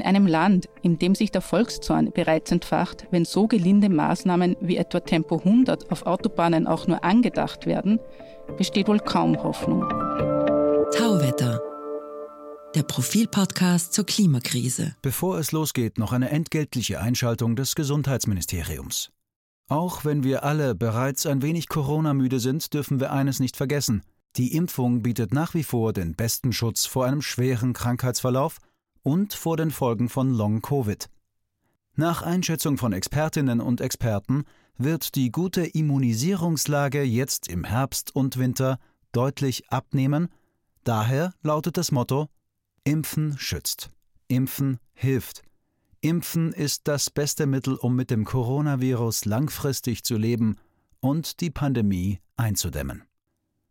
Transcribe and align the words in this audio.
In 0.00 0.06
einem 0.06 0.26
Land, 0.26 0.66
in 0.80 0.98
dem 0.98 1.14
sich 1.14 1.30
der 1.30 1.42
Volkszorn 1.42 2.10
bereits 2.10 2.50
entfacht, 2.50 3.06
wenn 3.10 3.26
so 3.26 3.46
gelinde 3.46 3.90
Maßnahmen 3.90 4.56
wie 4.62 4.78
etwa 4.78 5.00
Tempo 5.00 5.36
100 5.36 5.92
auf 5.92 6.06
Autobahnen 6.06 6.66
auch 6.66 6.86
nur 6.86 7.04
angedacht 7.04 7.66
werden, 7.66 8.00
besteht 8.56 8.88
wohl 8.88 8.98
kaum 8.98 9.36
Hoffnung. 9.42 9.82
Tauwetter. 10.96 11.60
Der 12.74 12.82
Profilpodcast 12.82 13.92
zur 13.92 14.06
Klimakrise. 14.06 14.96
Bevor 15.02 15.38
es 15.38 15.52
losgeht, 15.52 15.98
noch 15.98 16.14
eine 16.14 16.30
entgeltliche 16.30 16.98
Einschaltung 16.98 17.54
des 17.54 17.74
Gesundheitsministeriums. 17.74 19.10
Auch 19.68 20.06
wenn 20.06 20.24
wir 20.24 20.44
alle 20.44 20.74
bereits 20.74 21.26
ein 21.26 21.42
wenig 21.42 21.68
Corona-müde 21.68 22.40
sind, 22.40 22.72
dürfen 22.72 23.00
wir 23.00 23.12
eines 23.12 23.38
nicht 23.38 23.58
vergessen. 23.58 24.00
Die 24.36 24.54
Impfung 24.54 25.02
bietet 25.02 25.34
nach 25.34 25.52
wie 25.52 25.62
vor 25.62 25.92
den 25.92 26.14
besten 26.14 26.54
Schutz 26.54 26.86
vor 26.86 27.04
einem 27.04 27.20
schweren 27.20 27.74
Krankheitsverlauf 27.74 28.60
und 29.02 29.34
vor 29.34 29.56
den 29.56 29.70
Folgen 29.70 30.08
von 30.08 30.30
Long-Covid. 30.30 31.08
Nach 31.96 32.22
Einschätzung 32.22 32.78
von 32.78 32.92
Expertinnen 32.92 33.60
und 33.60 33.80
Experten 33.80 34.44
wird 34.78 35.14
die 35.14 35.30
gute 35.30 35.66
Immunisierungslage 35.66 37.02
jetzt 37.02 37.48
im 37.48 37.64
Herbst 37.64 38.14
und 38.14 38.38
Winter 38.38 38.78
deutlich 39.12 39.70
abnehmen. 39.70 40.28
Daher 40.84 41.34
lautet 41.42 41.76
das 41.76 41.92
Motto 41.92 42.28
Impfen 42.84 43.36
schützt. 43.36 43.90
Impfen 44.28 44.78
hilft. 44.94 45.42
Impfen 46.00 46.52
ist 46.52 46.88
das 46.88 47.10
beste 47.10 47.46
Mittel, 47.46 47.74
um 47.74 47.94
mit 47.94 48.10
dem 48.10 48.24
Coronavirus 48.24 49.26
langfristig 49.26 50.02
zu 50.02 50.16
leben 50.16 50.56
und 51.00 51.40
die 51.40 51.50
Pandemie 51.50 52.20
einzudämmen. 52.36 53.04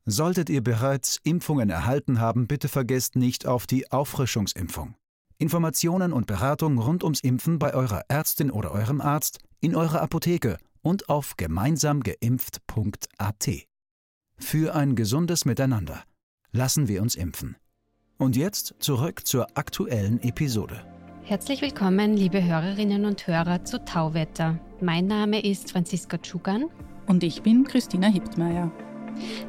Solltet 0.05 0.49
ihr 0.49 0.63
bereits 0.63 1.19
Impfungen 1.23 1.69
erhalten 1.69 2.19
haben, 2.19 2.47
bitte 2.47 2.67
vergesst 2.67 3.15
nicht 3.15 3.47
auf 3.47 3.65
die 3.65 3.91
Auffrischungsimpfung. 3.91 4.95
Informationen 5.41 6.11
und 6.11 6.27
Beratung 6.27 6.79
rund 6.79 7.01
ums 7.01 7.21
Impfen 7.21 7.59
bei 7.59 7.73
eurer 7.73 8.03
Ärztin 8.09 8.51
oder 8.51 8.73
eurem 8.73 8.99
Arzt, 8.99 9.39
in 9.61 9.73
eurer 9.73 10.01
Apotheke 10.01 10.57
und 10.81 11.07
auf 11.07 11.37
gemeinsamgeimpft.at. 11.37 13.49
Für 14.37 14.75
ein 14.75 14.97
gesundes 14.97 15.45
Miteinander. 15.45 16.03
Lassen 16.51 16.89
wir 16.89 17.01
uns 17.01 17.15
impfen. 17.15 17.55
Und 18.17 18.35
jetzt 18.35 18.75
zurück 18.79 19.25
zur 19.25 19.57
aktuellen 19.57 20.21
Episode. 20.21 20.85
Herzlich 21.23 21.61
willkommen, 21.61 22.17
liebe 22.17 22.43
Hörerinnen 22.43 23.05
und 23.05 23.25
Hörer 23.25 23.63
zu 23.63 23.85
Tauwetter. 23.85 24.59
Mein 24.81 25.07
Name 25.07 25.41
ist 25.41 25.71
Franziska 25.71 26.17
Tschugan. 26.17 26.65
Und 27.07 27.23
ich 27.23 27.43
bin 27.43 27.63
Christina 27.63 28.07
Hiptmeier. 28.07 28.73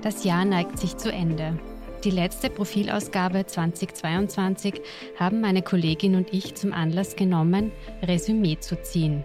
Das 0.03 0.23
Jahr 0.23 0.45
neigt 0.45 0.79
sich 0.79 0.97
zu 0.97 1.11
Ende. 1.11 1.59
Die 2.05 2.11
letzte 2.11 2.49
Profilausgabe 2.49 3.45
2022 3.45 4.81
haben 5.19 5.43
meine 5.43 5.61
Kollegin 5.61 6.15
und 6.15 6.33
ich 6.33 6.55
zum 6.55 6.73
Anlass 6.73 7.15
genommen, 7.15 7.73
Resümee 8.03 8.59
zu 8.59 8.81
ziehen. 8.81 9.23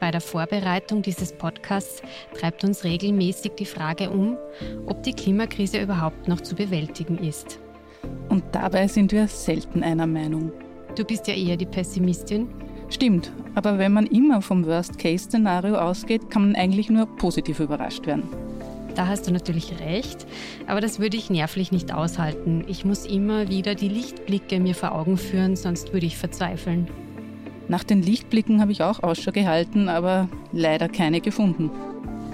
Bei 0.00 0.10
der 0.10 0.22
Vorbereitung 0.22 1.02
dieses 1.02 1.34
Podcasts 1.34 2.00
treibt 2.32 2.64
uns 2.64 2.84
regelmäßig 2.84 3.52
die 3.58 3.66
Frage 3.66 4.08
um, 4.08 4.38
ob 4.86 5.02
die 5.02 5.12
Klimakrise 5.12 5.82
überhaupt 5.82 6.26
noch 6.26 6.40
zu 6.40 6.54
bewältigen 6.54 7.18
ist. 7.18 7.60
Und 8.30 8.44
dabei 8.52 8.88
sind 8.88 9.12
wir 9.12 9.28
selten 9.28 9.82
einer 9.82 10.06
Meinung. 10.06 10.52
Du 10.94 11.04
bist 11.04 11.28
ja 11.28 11.34
eher 11.34 11.58
die 11.58 11.66
Pessimistin. 11.66 12.48
Stimmt, 12.88 13.30
aber 13.54 13.76
wenn 13.76 13.92
man 13.92 14.06
immer 14.06 14.40
vom 14.40 14.64
Worst-Case-Szenario 14.64 15.76
ausgeht, 15.76 16.30
kann 16.30 16.46
man 16.46 16.56
eigentlich 16.56 16.88
nur 16.88 17.04
positiv 17.16 17.60
überrascht 17.60 18.06
werden. 18.06 18.45
Da 18.96 19.06
hast 19.08 19.28
du 19.28 19.30
natürlich 19.30 19.78
recht, 19.78 20.26
aber 20.66 20.80
das 20.80 20.98
würde 20.98 21.18
ich 21.18 21.28
nervlich 21.28 21.70
nicht 21.70 21.92
aushalten. 21.92 22.64
Ich 22.66 22.86
muss 22.86 23.04
immer 23.04 23.50
wieder 23.50 23.74
die 23.74 23.90
Lichtblicke 23.90 24.58
mir 24.58 24.74
vor 24.74 24.92
Augen 24.92 25.18
führen, 25.18 25.54
sonst 25.54 25.92
würde 25.92 26.06
ich 26.06 26.16
verzweifeln. 26.16 26.88
Nach 27.68 27.84
den 27.84 28.02
Lichtblicken 28.02 28.60
habe 28.60 28.72
ich 28.72 28.82
auch 28.82 29.02
Ausschau 29.02 29.32
gehalten, 29.32 29.90
aber 29.90 30.30
leider 30.50 30.88
keine 30.88 31.20
gefunden. 31.20 31.70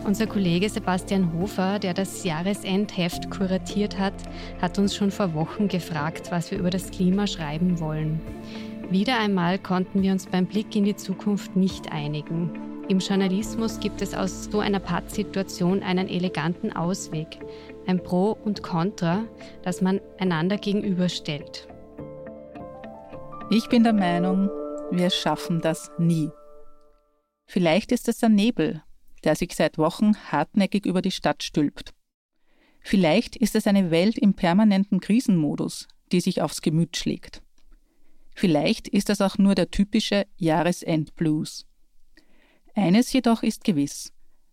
Unser 0.05 0.29
Kollege 0.29 0.69
Sebastian 0.69 1.33
Hofer, 1.33 1.81
der 1.81 1.95
das 1.95 2.23
Jahresendheft 2.23 3.31
kuratiert 3.31 3.99
hat, 3.99 4.15
hat 4.61 4.79
uns 4.79 4.95
schon 4.95 5.11
vor 5.11 5.35
Wochen 5.35 5.67
gefragt, 5.67 6.31
was 6.31 6.53
wir 6.53 6.59
über 6.59 6.71
das 6.71 6.93
Klima 6.93 7.27
schreiben 7.27 7.81
wollen. 7.81 8.21
Wieder 8.89 9.19
einmal 9.19 9.59
konnten 9.59 10.03
wir 10.03 10.13
uns 10.13 10.27
beim 10.27 10.47
Blick 10.47 10.77
in 10.77 10.85
die 10.85 10.97
Zukunft 10.97 11.57
nicht 11.57 11.91
einigen. 11.91 12.72
Im 12.89 12.99
Journalismus 12.99 13.79
gibt 13.79 14.03
es 14.03 14.13
aus 14.13 14.45
so 14.45 14.61
einer 14.61 14.81
Pattsituation 14.81 15.83
einen 15.83 16.09
eleganten 16.09 16.73
Ausweg, 16.73 17.39
ein 17.87 18.03
Pro 18.03 18.33
und 18.33 18.63
Contra, 18.63 19.25
das 19.63 19.81
man 19.81 20.01
einander 20.19 20.57
gegenüberstellt. 20.57 21.69
Ich 23.51 23.69
bin 23.69 23.85
der 23.85 23.93
Meinung, 23.93 24.51
wir 24.91 25.11
schaffen 25.11 25.61
das 25.61 25.91
nie. 25.99 26.31
Vielleicht 27.47 27.93
ist 27.93 28.09
es 28.09 28.19
der 28.19 28.31
Nebel, 28.31 28.83
der 29.25 29.37
sich 29.37 29.55
seit 29.55 29.79
Wochen 29.79 30.17
hartnäckig 30.31 30.85
über 30.85 31.03
die 31.03 31.11
Stadt 31.11 31.43
stülpt. 31.43 31.95
Vielleicht 32.81 33.37
ist 33.37 33.55
es 33.55 33.67
eine 33.67 33.91
Welt 33.91 34.19
im 34.19 34.35
permanenten 34.35 35.01
Krisenmodus, 35.01 35.87
die 36.11 36.21
sich 36.21 36.43
aufs 36.43 36.63
Gemüt 36.63 36.97
schlägt. 36.97 37.43
Vielleicht 38.35 38.89
ist 38.89 39.09
es 39.09 39.21
auch 39.21 39.39
nur 39.39 39.55
der 39.55 39.71
typische 39.71 40.27
Jahresendblues. 40.37 41.67
Eines 42.75 43.13
jedoch 43.13 43.43
ist 43.43 43.65
gewiss. 43.65 44.13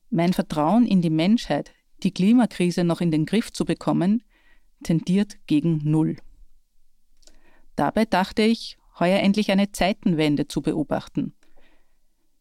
Mein 0.09 0.33
Vertrauen 0.33 0.85
in 0.85 1.01
die 1.01 1.09
Menschheit, 1.09 1.71
die 2.03 2.11
Klimakrise 2.11 2.83
noch 2.83 3.01
in 3.01 3.11
den 3.11 3.25
Griff 3.25 3.51
zu 3.51 3.65
bekommen, 3.65 4.23
tendiert 4.83 5.37
gegen 5.47 5.81
Null. 5.83 6.17
Dabei 7.75 8.05
dachte 8.05 8.41
ich, 8.41 8.77
heuer 8.99 9.19
endlich 9.19 9.51
eine 9.51 9.71
Zeitenwende 9.71 10.47
zu 10.47 10.61
beobachten. 10.61 11.33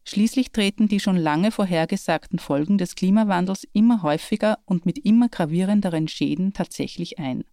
Schließlich 0.03 0.51
treten 0.51 0.87
die 0.87 0.99
schon 0.99 1.17
lange 1.17 1.51
vorhergesagten 1.51 2.39
Folgen 2.39 2.77
des 2.77 2.95
Klimawandels 2.95 3.67
immer 3.73 4.01
häufiger 4.01 4.57
und 4.65 4.85
mit 4.85 4.97
immer 5.05 5.29
gravierenderen 5.29 6.07
Schäden 6.07 6.51
tatsächlich 6.53 7.19
ein. 7.19 7.43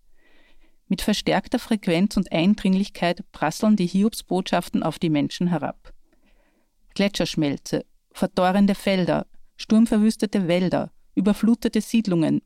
Mit 0.89 1.03
verstärkter 1.03 1.59
Frequenz 1.59 2.17
und 2.17 2.33
Eindringlichkeit 2.33 3.31
prasseln 3.33 3.77
die 3.77 3.87
Hiobsbotschaften 3.87 4.83
auf 4.83 4.99
die 4.99 5.11
Menschen 5.11 5.49
herab. 5.49 5.93
Gletscherschmelze, 6.95 7.85
verdorrende 8.17 8.75
Felder, 8.75 9.27
sturmverwüstete 9.57 10.49
Wälder, 10.49 10.91
überflutete 11.15 11.81
Siedlungen. 11.81 12.41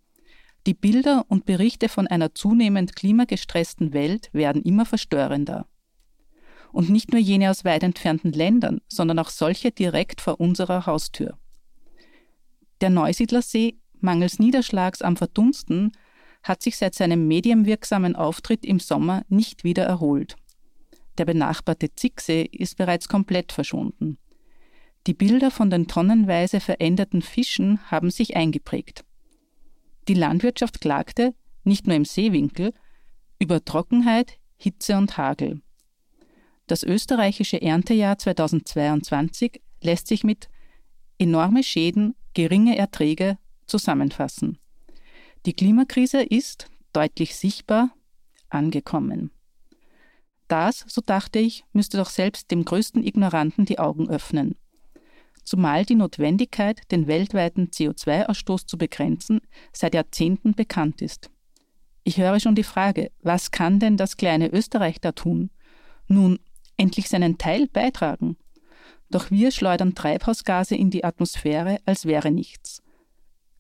Die 0.66 0.75
Bilder 0.75 1.25
und 1.28 1.47
Berichte 1.47 1.88
von 1.88 2.06
einer 2.06 2.34
zunehmend 2.34 2.97
klimagestressten 2.97 3.92
Welt 3.92 4.28
werden 4.32 4.62
immer 4.62 4.84
verstörender. 4.84 5.66
Und 6.72 6.91
nicht 6.91 7.12
nur 7.12 7.20
jene 7.20 7.50
aus 7.50 7.64
weit 7.64 7.82
entfernten 7.82 8.32
Ländern, 8.32 8.81
sondern 8.88 9.19
auch 9.20 9.31
solche 9.31 9.70
direkt 9.70 10.20
vor 10.20 10.41
unserer 10.41 10.86
Haustür. 10.86 11.38
Der 12.81 12.91
Neusiedlersee, 12.91 13.78
mangels 14.00 14.38
Niederschlags 14.38 15.02
am 15.02 15.16
Verdunsten, 15.16 15.92
hat 16.42 16.62
sich 16.62 16.76
seit 16.76 16.94
seinem 16.94 17.28
medienwirksamen 17.28 18.16
Auftritt 18.16 18.64
im 18.64 18.81
Sommer 18.81 19.22
nicht 19.28 19.62
wieder 19.62 19.84
erholt. 19.84 20.37
Der 21.19 21.26
benachbarte 21.26 21.94
Zicksee 21.94 22.42
ist 22.42 22.76
bereits 22.76 23.08
komplett 23.08 23.52
verschwunden. 23.52 24.19
Die 25.06 25.15
Bilder 25.15 25.50
von 25.50 25.71
den 25.71 25.87
tonnenweise 25.87 26.61
veränderten 26.61 27.22
Fischen 27.22 27.91
haben 27.91 28.11
sich 28.11 28.37
eingeprägt. 28.37 29.05
Die 30.09 30.15
Landwirtschaft 30.15 30.81
klagte, 30.81 31.34
nicht 31.65 31.87
nur 31.87 31.97
im 31.97 32.05
Seewinkel, 32.05 32.72
über 33.38 33.65
Trockenheit, 33.65 34.38
Hitze 34.56 34.97
und 34.97 35.16
Hagel. 35.16 35.62
Das 36.66 36.83
österreichische 36.83 37.61
Erntejahr 37.61 38.19
2022 38.19 39.61
lässt 39.81 40.06
sich 40.06 40.22
mit 40.22 40.49
enorme 41.19 41.62
Schäden, 41.62 42.15
geringe 42.34 42.77
Erträge 42.77 43.38
zusammenfassen. 43.67 44.59
Die 45.47 45.55
Klimakrise 45.55 46.22
ist, 46.22 46.69
deutlich 46.93 47.34
sichtbar, 47.37 47.91
angekommen. 48.50 49.31
Das, 50.49 50.84
so 50.88 51.00
dachte 51.00 51.38
ich, 51.38 51.65
müsste 51.72 51.97
doch 51.97 52.11
selbst 52.11 52.50
dem 52.50 52.65
größten 52.65 53.03
Ignoranten 53.03 53.64
die 53.64 53.79
Augen 53.79 54.11
öffnen. 54.11 54.56
Zumal 55.50 55.85
die 55.85 55.97
Notwendigkeit, 55.97 56.82
den 56.93 57.08
weltweiten 57.08 57.70
CO2-Ausstoß 57.70 58.69
zu 58.69 58.79
begrenzen, 58.79 59.41
seit 59.73 59.94
Jahrzehnten 59.94 60.55
bekannt 60.55 61.02
ist. 61.02 61.29
Ich 62.05 62.19
höre 62.19 62.38
schon 62.38 62.55
die 62.55 62.62
Frage, 62.62 63.11
was 63.20 63.50
kann 63.50 63.81
denn 63.81 63.97
das 63.97 64.17
kleine 64.17 64.52
Österreich 64.52 65.00
da 65.00 65.11
tun? 65.11 65.50
Nun, 66.06 66.38
endlich 66.76 67.08
seinen 67.08 67.37
Teil 67.37 67.67
beitragen. 67.67 68.37
Doch 69.11 69.32
wir 69.32 69.50
schleudern 69.50 69.97
Treibhausgase 69.97 70.76
in 70.76 70.91
die 70.91 71.02
Atmosphäre, 71.02 71.79
als 71.85 72.06
wäre 72.06 72.31
nichts. 72.31 72.81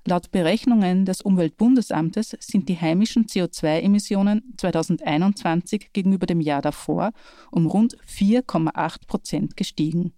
Laut 0.06 0.30
Berechnungen 0.30 1.06
des 1.06 1.22
Umweltbundesamtes 1.22 2.36
sind 2.38 2.68
die 2.68 2.80
heimischen 2.80 3.26
CO2-Emissionen 3.26 4.54
2021 4.58 5.92
gegenüber 5.92 6.26
dem 6.26 6.40
Jahr 6.40 6.62
davor 6.62 7.10
um 7.50 7.66
rund 7.66 7.96
4,8 8.06 9.08
Prozent 9.08 9.56
gestiegen. 9.56 10.12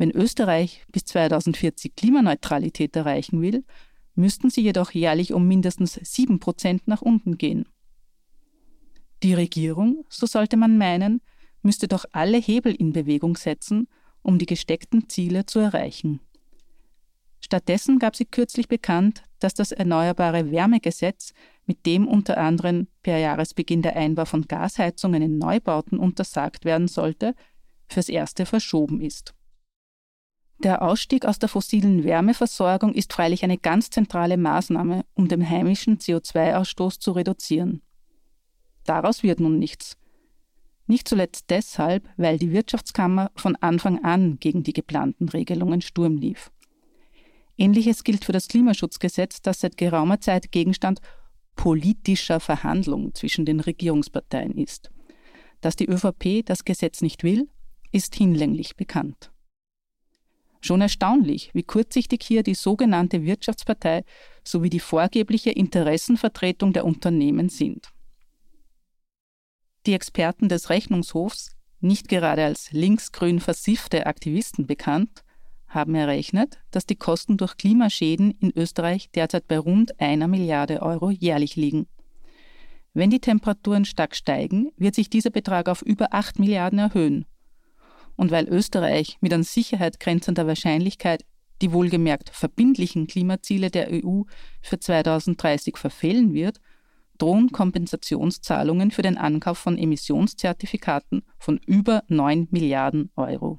Wenn 0.00 0.12
Österreich 0.12 0.86
bis 0.90 1.04
2040 1.04 1.94
Klimaneutralität 1.94 2.96
erreichen 2.96 3.42
will, 3.42 3.66
müssten 4.14 4.48
sie 4.48 4.62
jedoch 4.62 4.92
jährlich 4.92 5.34
um 5.34 5.46
mindestens 5.46 6.00
7 6.02 6.40
Prozent 6.40 6.88
nach 6.88 7.02
unten 7.02 7.36
gehen. 7.36 7.66
Die 9.22 9.34
Regierung, 9.34 10.06
so 10.08 10.24
sollte 10.24 10.56
man 10.56 10.78
meinen, 10.78 11.20
müsste 11.60 11.86
doch 11.86 12.06
alle 12.12 12.38
Hebel 12.38 12.74
in 12.74 12.94
Bewegung 12.94 13.36
setzen, 13.36 13.88
um 14.22 14.38
die 14.38 14.46
gesteckten 14.46 15.10
Ziele 15.10 15.44
zu 15.44 15.58
erreichen. 15.58 16.20
Stattdessen 17.42 17.98
gab 17.98 18.16
sie 18.16 18.24
kürzlich 18.24 18.68
bekannt, 18.68 19.24
dass 19.38 19.52
das 19.52 19.70
Erneuerbare 19.70 20.50
Wärmegesetz, 20.50 21.34
mit 21.66 21.84
dem 21.84 22.08
unter 22.08 22.38
anderem 22.38 22.86
per 23.02 23.18
Jahresbeginn 23.18 23.82
der 23.82 23.96
Einbau 23.96 24.24
von 24.24 24.48
Gasheizungen 24.48 25.20
in 25.20 25.36
Neubauten 25.36 25.98
untersagt 25.98 26.64
werden 26.64 26.88
sollte, 26.88 27.34
fürs 27.86 28.08
Erste 28.08 28.46
verschoben 28.46 29.02
ist. 29.02 29.34
Der 30.62 30.82
Ausstieg 30.82 31.24
aus 31.24 31.38
der 31.38 31.48
fossilen 31.48 32.04
Wärmeversorgung 32.04 32.92
ist 32.92 33.14
freilich 33.14 33.44
eine 33.44 33.56
ganz 33.56 33.88
zentrale 33.88 34.36
Maßnahme, 34.36 35.06
um 35.14 35.26
den 35.26 35.48
heimischen 35.48 35.96
CO2-Ausstoß 35.96 37.00
zu 37.00 37.12
reduzieren. 37.12 37.80
Daraus 38.84 39.22
wird 39.22 39.40
nun 39.40 39.58
nichts. 39.58 39.96
Nicht 40.86 41.08
zuletzt 41.08 41.46
deshalb, 41.48 42.06
weil 42.18 42.38
die 42.38 42.52
Wirtschaftskammer 42.52 43.30
von 43.36 43.56
Anfang 43.56 44.04
an 44.04 44.38
gegen 44.38 44.62
die 44.62 44.74
geplanten 44.74 45.30
Regelungen 45.30 45.80
Sturm 45.80 46.18
lief. 46.18 46.50
Ähnliches 47.56 48.04
gilt 48.04 48.26
für 48.26 48.32
das 48.32 48.48
Klimaschutzgesetz, 48.48 49.40
das 49.40 49.60
seit 49.60 49.78
geraumer 49.78 50.20
Zeit 50.20 50.52
Gegenstand 50.52 51.00
politischer 51.56 52.38
Verhandlungen 52.38 53.14
zwischen 53.14 53.46
den 53.46 53.60
Regierungsparteien 53.60 54.58
ist. 54.58 54.90
Dass 55.62 55.76
die 55.76 55.88
ÖVP 55.88 56.44
das 56.44 56.66
Gesetz 56.66 57.00
nicht 57.00 57.22
will, 57.22 57.48
ist 57.92 58.14
hinlänglich 58.14 58.76
bekannt. 58.76 59.30
Schon 60.60 60.82
erstaunlich, 60.82 61.50
wie 61.54 61.62
kurzsichtig 61.62 62.22
hier 62.22 62.42
die 62.42 62.54
sogenannte 62.54 63.22
Wirtschaftspartei 63.24 64.04
sowie 64.44 64.68
die 64.68 64.80
vorgebliche 64.80 65.50
Interessenvertretung 65.50 66.72
der 66.72 66.84
Unternehmen 66.84 67.48
sind. 67.48 67.88
Die 69.86 69.94
Experten 69.94 70.50
des 70.50 70.68
Rechnungshofs, 70.68 71.56
nicht 71.80 72.08
gerade 72.08 72.44
als 72.44 72.72
linksgrün 72.72 73.40
versiffte 73.40 74.06
Aktivisten 74.06 74.66
bekannt, 74.66 75.24
haben 75.66 75.94
errechnet, 75.94 76.58
dass 76.72 76.84
die 76.84 76.96
Kosten 76.96 77.38
durch 77.38 77.56
Klimaschäden 77.56 78.32
in 78.32 78.52
Österreich 78.54 79.10
derzeit 79.12 79.48
bei 79.48 79.58
rund 79.58 79.98
einer 79.98 80.28
Milliarde 80.28 80.82
Euro 80.82 81.10
jährlich 81.10 81.56
liegen. 81.56 81.86
Wenn 82.92 83.08
die 83.08 83.20
Temperaturen 83.20 83.86
stark 83.86 84.14
steigen, 84.14 84.72
wird 84.76 84.94
sich 84.94 85.08
dieser 85.08 85.30
Betrag 85.30 85.68
auf 85.68 85.80
über 85.80 86.12
8 86.12 86.38
Milliarden 86.38 86.80
erhöhen 86.80 87.24
und 88.20 88.30
weil 88.30 88.50
Österreich 88.50 89.16
mit 89.22 89.32
an 89.32 89.44
Sicherheit 89.44 89.98
grenzender 89.98 90.46
Wahrscheinlichkeit 90.46 91.24
die 91.62 91.72
wohlgemerkt 91.72 92.28
verbindlichen 92.28 93.06
Klimaziele 93.06 93.70
der 93.70 93.88
EU 93.90 94.24
für 94.60 94.78
2030 94.78 95.78
verfehlen 95.78 96.34
wird, 96.34 96.60
drohen 97.16 97.50
Kompensationszahlungen 97.50 98.90
für 98.90 99.00
den 99.00 99.16
Ankauf 99.16 99.56
von 99.56 99.78
Emissionszertifikaten 99.78 101.22
von 101.38 101.60
über 101.64 102.02
9 102.08 102.48
Milliarden 102.50 103.10
Euro. 103.16 103.58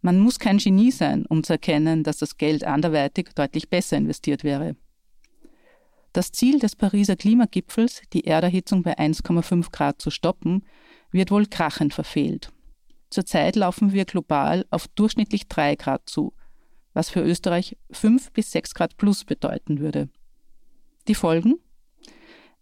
Man 0.00 0.20
muss 0.20 0.38
kein 0.38 0.56
Genie 0.56 0.90
sein, 0.90 1.26
um 1.26 1.44
zu 1.44 1.52
erkennen, 1.52 2.02
dass 2.02 2.16
das 2.16 2.38
Geld 2.38 2.64
anderweitig 2.64 3.28
deutlich 3.34 3.68
besser 3.68 3.98
investiert 3.98 4.42
wäre. 4.42 4.74
Das 6.14 6.32
Ziel 6.32 6.60
des 6.60 6.76
Pariser 6.76 7.16
Klimagipfels, 7.16 8.00
die 8.14 8.24
Erderhitzung 8.24 8.82
bei 8.82 8.98
1,5 8.98 9.70
Grad 9.70 10.00
zu 10.00 10.08
stoppen, 10.08 10.64
wird 11.12 11.30
wohl 11.30 11.44
krachend 11.44 11.92
verfehlt. 11.92 12.50
Zurzeit 13.10 13.56
laufen 13.56 13.92
wir 13.92 14.04
global 14.04 14.64
auf 14.70 14.86
durchschnittlich 14.88 15.48
3 15.48 15.74
Grad 15.74 16.08
zu, 16.08 16.32
was 16.92 17.10
für 17.10 17.20
Österreich 17.20 17.76
5 17.90 18.32
bis 18.32 18.52
6 18.52 18.74
Grad 18.74 18.96
plus 18.96 19.24
bedeuten 19.24 19.80
würde. 19.80 20.08
Die 21.08 21.14
Folgen? 21.14 21.56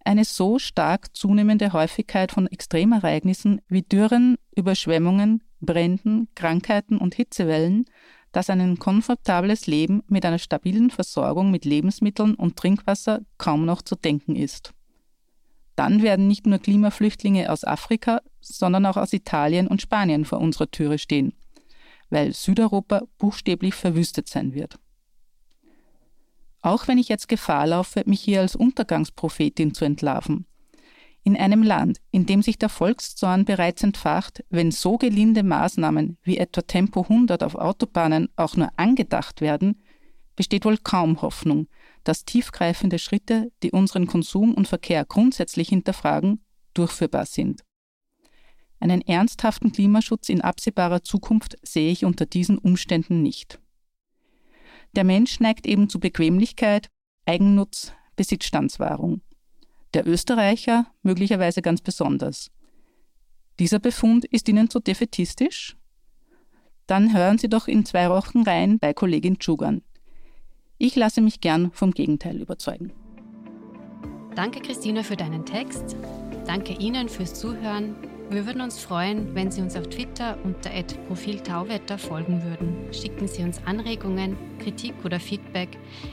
Eine 0.05 0.25
so 0.25 0.59
stark 0.59 1.15
zunehmende 1.15 1.75
Häufigkeit 1.75 2.33
von 2.33 2.47
Extremereignissen 2.47 3.61
wie 3.69 3.83
Dürren, 3.83 4.39
Überschwemmungen, 4.57 5.43
Bränden, 5.61 6.29
Krankheiten 6.35 6.97
und 6.97 7.15
Hitzewellen, 7.15 7.85
dass 8.33 8.49
ein 8.49 8.79
komfortables 8.79 9.67
Leben 9.67 10.03
mit 10.07 10.25
einer 10.25 10.39
stabilen 10.39 10.91
Versorgung 10.91 11.51
mit 11.51 11.65
Lebensmitteln 11.65 12.35
und 12.35 12.57
Trinkwasser 12.57 13.21
kaum 13.37 13.67
noch 13.67 13.83
zu 13.83 13.97
denken 13.97 14.37
ist. 14.37 14.73
Dann 15.79 16.03
werden 16.03 16.27
nicht 16.27 16.45
nur 16.45 16.59
Klimaflüchtlinge 16.59 17.53
aus 17.53 17.63
Afrika, 17.63 18.21
sondern 18.41 18.85
auch 18.85 18.97
aus 18.97 19.13
Italien 19.13 19.69
und 19.69 19.81
Spanien 19.81 20.25
vor 20.25 20.41
unserer 20.41 20.69
Türe 20.69 20.99
stehen, 20.99 21.35
weil 22.11 22.35
Südeuropa 22.35 23.03
buchstäblich 23.17 23.77
verwüstet 23.77 24.29
sein 24.29 24.55
wird. 24.55 24.81
Auch 26.63 26.89
wenn 26.89 26.99
ich 26.99 27.09
jetzt 27.09 27.29
Gefahr 27.29 27.69
laufe, 27.69 28.03
mich 28.07 28.21
hier 28.21 28.41
als 28.41 28.57
Untergangsprophetin 28.57 29.73
zu 29.73 29.85
entlarven. 29.85 30.47
In 31.23 31.37
einem 31.37 31.63
Land, 31.63 31.99
in 32.11 32.27
dem 32.27 32.43
sich 32.43 32.59
der 32.59 32.71
Volkszorn 32.71 33.45
bereits 33.45 33.85
entfacht, 33.85 34.43
wenn 34.51 34.73
so 34.73 34.99
gelinde 34.99 35.45
Maßnahmen 35.45 36.19
wie 36.25 36.39
etwa 36.39 36.63
Tempo 36.63 37.03
100 37.03 37.45
auf 37.45 37.55
Autobahnen 37.55 38.31
auch 38.35 38.57
nur 38.57 38.71
angedacht 38.77 39.41
werden, 39.41 39.81
besteht 40.35 40.65
wohl 40.65 40.79
kaum 40.79 41.23
Hoffnung, 41.23 41.69
dass 42.05 42.25
tiefgreifende 42.25 42.99
Schritte, 42.99 43.51
die 43.63 43.71
unseren 43.71 44.07
Konsum 44.07 44.55
und 44.55 44.69
Verkehr 44.69 45.05
grundsätzlich 45.05 45.69
hinterfragen, 45.69 46.45
durchführbar 46.75 47.27
sind. 47.27 47.65
Einen 48.81 49.01
ernsthaften 49.03 49.73
Klimaschutz 49.73 50.29
in 50.29 50.41
absehbarer 50.41 51.03
Zukunft 51.03 51.57
sehe 51.63 51.91
ich 51.91 52.05
unter 52.05 52.27
diesen 52.27 52.59
Umständen 52.59 53.23
nicht. 53.23 53.61
Der 54.95 55.05
Mensch 55.05 55.41
neigt 55.41 55.67
eben 55.67 55.89
zu 55.89 56.01
Bequemlichkeit, 56.01 56.89
Eigennutz, 57.27 57.93
Besitzstandswahrung. 58.17 59.21
Der 59.95 60.07
Österreicher 60.07 60.87
möglicherweise 61.03 61.63
ganz 61.63 61.81
besonders. 61.81 62.51
Dieser 63.59 63.81
Befund 63.81 64.25
ist 64.25 64.49
Ihnen 64.49 64.71
zu 64.71 64.81
defetistisch? 64.81 65.77
Dann 66.87 67.13
hören 67.13 67.39
Sie 67.39 67.49
doch 67.49 67.69
in 67.69 67.85
zwei 67.85 68.09
Wochen 68.09 68.43
rein 68.43 68.79
bei 68.79 68.95
Kollegin 68.95 69.39
Tschugan. 69.39 69.83
Ich 70.79 70.95
lasse 70.95 71.21
mich 71.21 71.41
gern 71.41 71.73
vom 71.73 71.91
Gegenteil 71.91 72.41
überzeugen. 72.41 72.93
Danke, 74.37 74.61
Christina, 74.61 75.03
für 75.03 75.17
deinen 75.17 75.45
Text. 75.45 75.97
Danke 76.47 76.73
Ihnen 76.75 77.09
fürs 77.09 77.35
Zuhören. 77.35 77.97
Wir 78.31 78.47
würden 78.47 78.61
uns 78.61 78.79
freuen, 78.79 79.35
wenn 79.35 79.51
Sie 79.51 79.61
uns 79.61 79.75
auf 79.75 79.89
Twitter 79.89 80.39
unter 80.45 80.71
@profiltauwetter 81.09 81.99
folgen 81.99 82.45
würden. 82.45 82.93
Schicken 82.93 83.27
Sie 83.27 83.43
uns 83.43 83.61
Anregungen, 83.65 84.37
Kritik 84.61 84.95
oder 85.05 85.19
Feedback, 85.19 85.71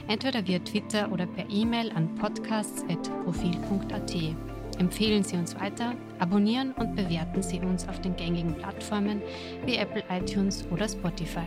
entweder 0.08 0.44
via 0.46 0.58
Twitter 0.58 1.12
oder 1.12 1.26
per 1.26 1.48
E-Mail 1.48 1.92
an 1.92 2.12
podcasts.profil.at. 2.16 4.14
Empfehlen 4.78 5.22
Sie 5.22 5.36
uns 5.36 5.54
weiter, 5.60 5.94
abonnieren 6.18 6.72
und 6.72 6.96
bewerten 6.96 7.42
Sie 7.42 7.60
uns 7.60 7.86
auf 7.86 8.00
den 8.00 8.16
gängigen 8.16 8.54
Plattformen 8.54 9.22
wie 9.64 9.76
Apple 9.76 10.02
iTunes 10.10 10.66
oder 10.72 10.88
Spotify. 10.88 11.46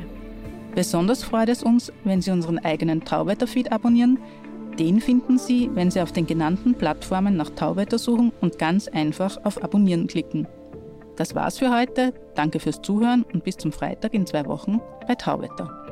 Besonders 0.76 1.24
freut 1.24 1.50
es 1.50 1.64
uns, 1.64 1.92
wenn 2.04 2.22
Sie 2.22 2.32
unseren 2.32 2.60
eigenen 2.60 3.04
Tauwetter-Feed 3.04 3.72
abonnieren. 3.72 4.20
Den 4.78 5.02
finden 5.02 5.38
Sie, 5.38 5.70
wenn 5.74 5.92
Sie 5.92 6.02
auf 6.02 6.12
den 6.12 6.26
genannten 6.26 6.76
Plattformen 6.76 7.36
nach 7.36 7.50
Tauwetter 7.50 7.98
suchen 7.98 8.32
und 8.40 8.60
ganz 8.60 8.88
einfach 8.88 9.38
auf 9.44 9.62
Abonnieren 9.64 10.08
klicken. 10.08 10.48
Das 11.18 11.36
war's 11.36 11.58
für 11.58 11.76
heute. 11.76 12.14
Danke 12.36 12.62
fürs 12.62 12.82
Zuhören 12.82 13.24
und 13.34 13.44
bis 13.44 13.58
zum 13.58 13.74
Freitag 13.74 14.14
in 14.14 14.26
zwei 14.26 14.46
Wochen 14.46 14.80
bei 15.06 15.16
Tauwetter. 15.16 15.89